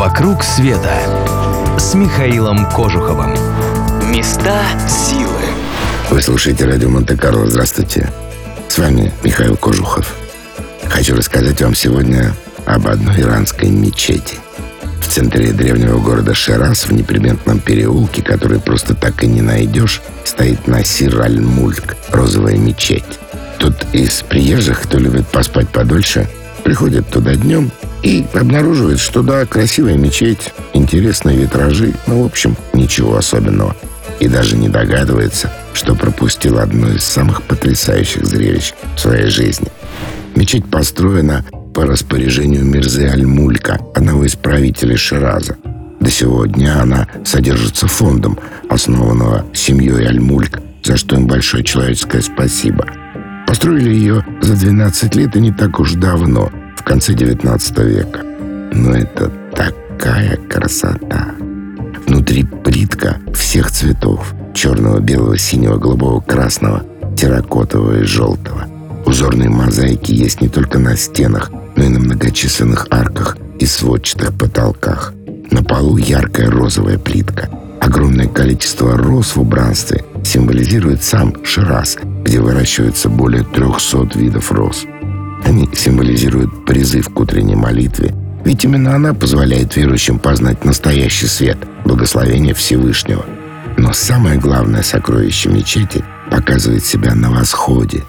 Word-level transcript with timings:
«Вокруг 0.00 0.42
света» 0.42 0.94
с 1.78 1.92
Михаилом 1.92 2.64
Кожуховым. 2.70 3.34
Места 4.10 4.62
силы. 4.88 5.42
Вы 6.08 6.22
слушаете 6.22 6.64
радио 6.64 6.88
Монте-Карло. 6.88 7.50
Здравствуйте. 7.50 8.10
С 8.66 8.78
вами 8.78 9.12
Михаил 9.22 9.58
Кожухов. 9.58 10.16
Хочу 10.88 11.14
рассказать 11.14 11.60
вам 11.60 11.74
сегодня 11.74 12.32
об 12.64 12.86
одной 12.86 13.20
иранской 13.20 13.68
мечети. 13.68 14.38
В 15.02 15.06
центре 15.06 15.52
древнего 15.52 15.98
города 15.98 16.32
Шерас, 16.32 16.86
в 16.86 16.92
неприметном 16.94 17.58
переулке, 17.58 18.22
который 18.22 18.58
просто 18.58 18.94
так 18.94 19.22
и 19.22 19.26
не 19.26 19.42
найдешь, 19.42 20.00
стоит 20.24 20.66
Насир 20.66 21.20
Аль-Мульк, 21.20 21.98
розовая 22.08 22.56
мечеть. 22.56 23.20
Тут 23.58 23.84
из 23.92 24.22
приезжих, 24.22 24.80
кто 24.80 24.96
любит 24.96 25.28
поспать 25.28 25.68
подольше, 25.68 26.26
приходят 26.64 27.06
туда 27.10 27.34
днем 27.34 27.70
и 28.02 28.24
обнаруживают, 28.32 29.00
что 29.00 29.22
да, 29.22 29.44
красивая 29.46 29.96
мечеть, 29.96 30.52
интересные 30.72 31.36
витражи, 31.36 31.94
ну, 32.06 32.22
в 32.22 32.26
общем, 32.26 32.56
ничего 32.72 33.16
особенного. 33.16 33.76
И 34.18 34.28
даже 34.28 34.56
не 34.56 34.68
догадывается, 34.68 35.52
что 35.72 35.94
пропустил 35.94 36.58
одно 36.58 36.90
из 36.90 37.04
самых 37.04 37.42
потрясающих 37.42 38.24
зрелищ 38.24 38.74
в 38.96 39.00
своей 39.00 39.30
жизни. 39.30 39.68
Мечеть 40.34 40.66
построена 40.66 41.44
по 41.74 41.86
распоряжению 41.86 42.64
Мирзы 42.64 43.06
Аль-Мулька, 43.06 43.78
одного 43.94 44.24
из 44.24 44.36
правителей 44.36 44.96
Шираза. 44.96 45.56
До 46.00 46.10
сего 46.10 46.46
дня 46.46 46.80
она 46.80 47.06
содержится 47.24 47.86
фондом, 47.86 48.38
основанного 48.68 49.44
семьей 49.52 50.06
Аль-Мульк, 50.06 50.60
за 50.82 50.96
что 50.96 51.16
им 51.16 51.26
большое 51.26 51.62
человеческое 51.62 52.22
спасибо. 52.22 52.86
Построили 53.46 53.90
ее 53.90 54.24
за 54.40 54.54
12 54.54 55.14
лет 55.16 55.36
и 55.36 55.40
не 55.40 55.52
так 55.52 55.78
уж 55.80 55.92
давно, 55.92 56.50
конце 56.90 57.14
19 57.14 57.78
века. 57.84 58.20
Но 58.72 58.96
это 58.96 59.30
такая 59.54 60.36
красота. 60.48 61.36
Внутри 62.08 62.42
плитка 62.42 63.18
всех 63.32 63.70
цветов. 63.70 64.34
Черного, 64.54 64.98
белого, 64.98 65.38
синего, 65.38 65.76
голубого, 65.76 66.20
красного, 66.20 66.82
терракотового 67.16 68.00
и 68.00 68.02
желтого. 68.02 68.66
Узорные 69.06 69.48
мозаики 69.48 70.10
есть 70.10 70.40
не 70.40 70.48
только 70.48 70.80
на 70.80 70.96
стенах, 70.96 71.52
но 71.76 71.84
и 71.84 71.88
на 71.88 72.00
многочисленных 72.00 72.88
арках 72.90 73.36
и 73.60 73.66
сводчатых 73.66 74.36
потолках. 74.36 75.14
На 75.52 75.62
полу 75.62 75.96
яркая 75.96 76.50
розовая 76.50 76.98
плитка. 76.98 77.48
Огромное 77.80 78.26
количество 78.26 78.96
роз 78.96 79.36
в 79.36 79.40
убранстве 79.40 80.04
символизирует 80.24 81.04
сам 81.04 81.36
Шираз, 81.44 81.98
где 82.24 82.40
выращивается 82.40 83.08
более 83.08 83.44
300 83.44 84.18
видов 84.18 84.50
роз. 84.50 84.86
Они 85.50 85.68
символизируют 85.74 86.64
призыв 86.64 87.08
к 87.08 87.18
утренней 87.18 87.56
молитве, 87.56 88.14
ведь 88.44 88.64
именно 88.64 88.94
она 88.94 89.14
позволяет 89.14 89.74
верующим 89.74 90.20
познать 90.20 90.64
настоящий 90.64 91.26
свет, 91.26 91.58
благословение 91.84 92.54
Всевышнего. 92.54 93.26
Но 93.76 93.92
самое 93.92 94.38
главное 94.38 94.84
сокровище 94.84 95.48
мечети 95.48 96.04
показывает 96.30 96.84
себя 96.84 97.16
на 97.16 97.32
восходе. 97.32 98.04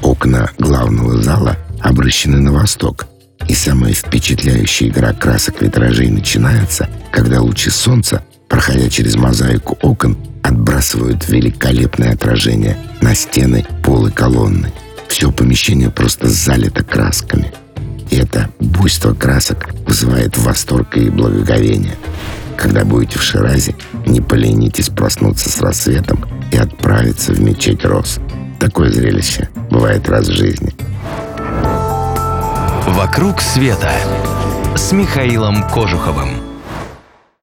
Окна 0.00 0.50
главного 0.58 1.22
зала 1.22 1.58
обращены 1.80 2.38
на 2.38 2.50
восток, 2.50 3.08
и 3.46 3.52
самая 3.52 3.92
впечатляющая 3.92 4.88
игра 4.88 5.12
красок 5.12 5.60
витражей 5.60 6.08
начинается, 6.08 6.88
когда 7.12 7.42
лучи 7.42 7.68
солнца, 7.68 8.24
проходя 8.48 8.88
через 8.88 9.16
мозаику 9.16 9.76
окон, 9.82 10.16
отбрасывают 10.42 11.28
великолепное 11.28 12.14
отражение 12.14 12.78
на 13.02 13.14
стены, 13.14 13.66
пол 13.82 14.06
и 14.06 14.10
колонны. 14.10 14.72
Все 15.10 15.32
помещение 15.32 15.90
просто 15.90 16.28
залито 16.28 16.84
красками. 16.84 17.52
И 18.10 18.16
это 18.16 18.48
буйство 18.60 19.12
красок 19.12 19.68
вызывает 19.84 20.38
восторг 20.38 20.96
и 20.96 21.10
благоговение. 21.10 21.96
Когда 22.56 22.84
будете 22.84 23.18
в 23.18 23.22
Ширазе, 23.22 23.74
не 24.06 24.20
поленитесь 24.20 24.88
проснуться 24.88 25.50
с 25.50 25.60
рассветом 25.60 26.24
и 26.52 26.56
отправиться 26.56 27.32
в 27.32 27.40
мечеть 27.40 27.84
Роз. 27.84 28.20
Такое 28.60 28.92
зрелище 28.92 29.48
бывает 29.68 30.08
раз 30.08 30.28
в 30.28 30.32
жизни. 30.32 30.72
«Вокруг 32.86 33.40
света» 33.40 33.90
с 34.76 34.92
Михаилом 34.92 35.68
Кожуховым. 35.70 36.49